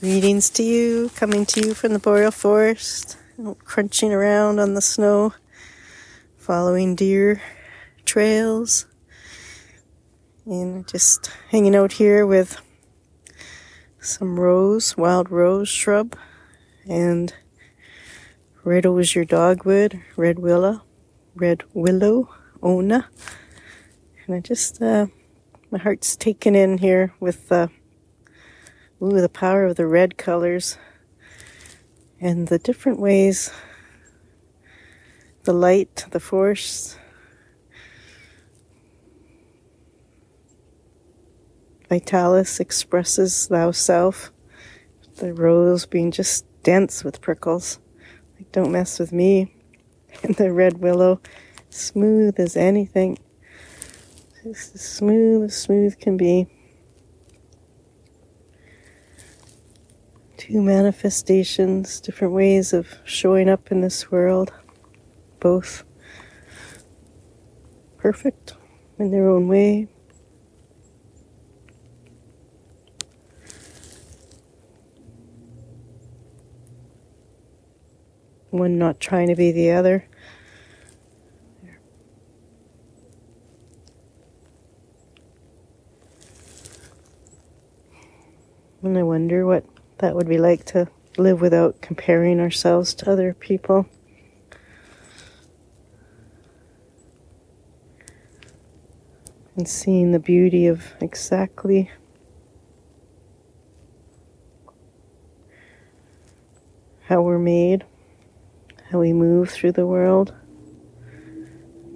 [0.00, 3.18] Greetings to you, coming to you from the boreal forest,
[3.64, 5.34] crunching around on the snow,
[6.36, 7.42] following deer
[8.04, 8.86] trails,
[10.44, 12.60] and just hanging out here with
[13.98, 16.14] some rose, wild rose shrub,
[16.88, 17.34] and
[18.62, 20.82] red osier dogwood, red willow,
[21.34, 23.08] red willow, ona,
[24.24, 25.08] and I just, uh,
[25.72, 27.68] my heart's taken in here with the
[29.00, 30.76] Ooh, the power of the red colors
[32.20, 33.52] and the different ways
[35.44, 36.98] the light, the force,
[41.88, 44.30] Vitalis expresses thou self,
[45.16, 47.78] the rose being just dense with prickles.
[48.36, 49.54] Like, don't mess with me.
[50.22, 51.20] And the red willow,
[51.70, 53.18] smooth as anything.
[54.42, 56.46] Just as smooth as smooth can be.
[60.48, 64.50] Two manifestations, different ways of showing up in this world,
[65.40, 65.84] both
[67.98, 68.54] perfect
[68.98, 69.86] in their own way.
[78.48, 80.08] One not trying to be the other.
[88.82, 89.66] And I wonder what
[89.98, 93.86] that would be like to live without comparing ourselves to other people.
[99.56, 101.90] And seeing the beauty of exactly
[107.08, 107.84] how we're made,
[108.92, 110.32] how we move through the world,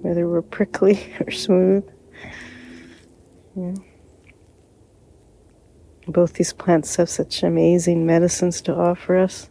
[0.01, 1.89] whether we're prickly or smooth.
[3.55, 3.75] Yeah.
[6.07, 9.49] Both these plants have such amazing medicines to offer us.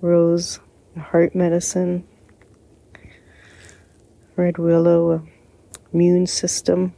[0.00, 0.60] Rose,
[0.98, 2.06] heart medicine.
[4.36, 5.26] Red willow,
[5.92, 6.94] immune system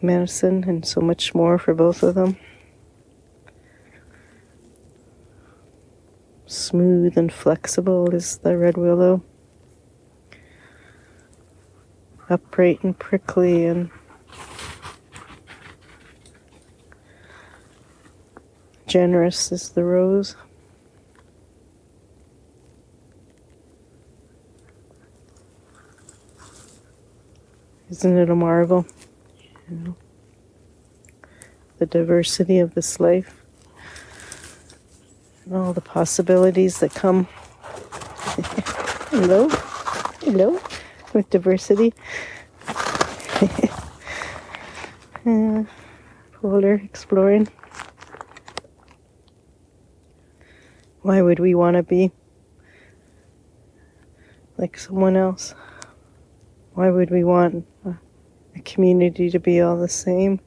[0.00, 2.36] medicine, and so much more for both of them.
[6.46, 9.24] Smooth and flexible is the red willow.
[12.28, 13.90] Upright and prickly and
[18.94, 20.36] generous is the rose.
[27.90, 28.86] Isn't it a marvel?
[29.68, 29.96] You know,
[31.78, 33.42] the diversity of this life
[35.44, 37.24] and all the possibilities that come.
[39.10, 39.48] hello,
[40.20, 40.60] hello,
[41.12, 41.92] with diversity.
[45.26, 45.64] uh,
[46.40, 47.48] polar exploring.
[51.04, 52.12] Why would we want to be
[54.56, 55.54] like someone else?
[56.72, 57.98] Why would we want a,
[58.64, 60.40] community to be all the same?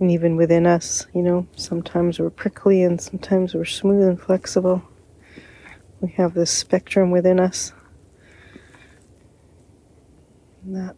[0.00, 4.82] And even within us, you know, sometimes we're prickly and sometimes we're smooth and flexible.
[6.00, 7.74] We have this spectrum within us.
[10.64, 10.94] And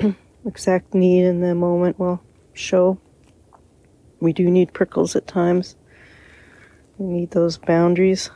[0.00, 2.20] that exact need in the moment will
[2.54, 2.98] show.
[4.20, 5.76] We do need prickles at times.
[6.98, 8.30] We need those boundaries.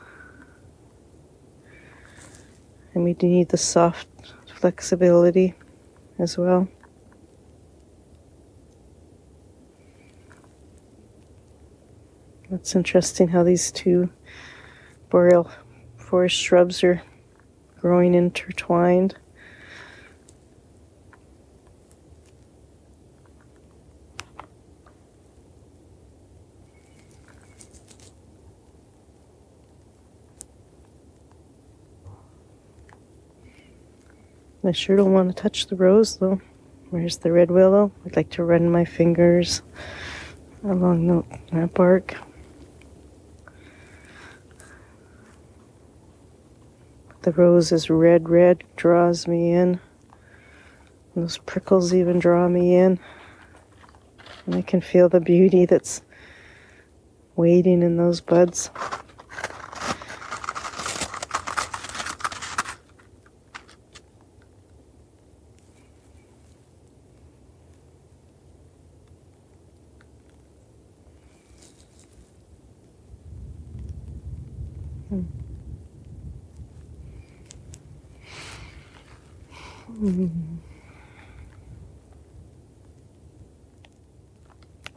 [2.95, 4.09] And we do need the soft
[4.55, 5.55] flexibility
[6.19, 6.69] as well.
[12.51, 14.11] It's interesting how these two
[15.09, 15.51] boreal
[15.97, 17.03] forest shrubs are
[17.81, 19.17] growing intertwined.
[34.65, 36.41] I sure don't want to touch the rose though.
[36.91, 37.91] Where's the red willow?
[38.07, 39.63] I'd like to run my fingers
[40.63, 42.15] along the, that bark.
[47.23, 49.81] The rose is red, red, draws me in.
[51.17, 53.01] Those prickles even draw me in.
[54.47, 56.03] And I can feel the beauty that's
[57.35, 58.71] waiting in those buds.
[75.13, 75.25] Hmm.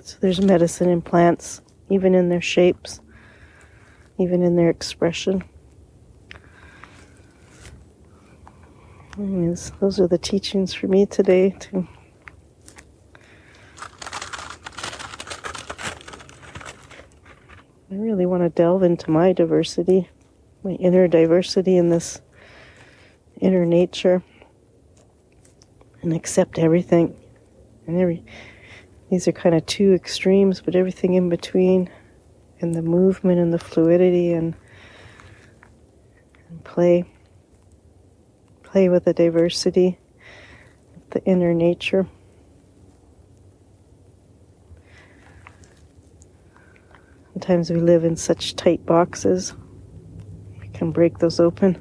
[0.02, 3.02] So there's medicine in plants, even in their shapes,
[4.18, 5.44] even in their expression.
[9.18, 11.58] Anyways, those are the teachings for me today
[17.96, 20.10] I really want to delve into my diversity,
[20.66, 22.20] my inner diversity in this
[23.40, 24.22] inner nature
[26.02, 27.16] and accept everything.
[27.88, 28.26] And every
[29.10, 31.90] these are kind of two extremes, but everything in between
[32.60, 34.56] and the movement and the fluidity and,
[36.50, 37.06] and play
[38.62, 40.00] play with the diversity,
[41.12, 42.08] the inner nature.
[47.46, 49.54] Sometimes we live in such tight boxes.
[50.60, 51.78] We can break those open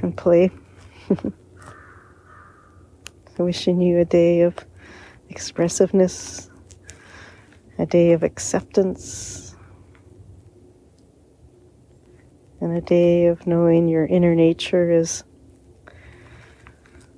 [0.00, 0.50] and play.
[3.36, 4.56] wishing you a day of
[5.28, 6.48] expressiveness,
[7.78, 9.54] a day of acceptance,
[12.62, 15.24] and a day of knowing your inner nature is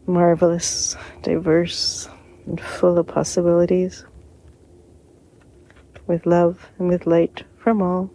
[0.04, 2.08] marvelous, diverse,
[2.46, 4.04] and full of possibilities
[6.06, 8.10] with love and with light from all.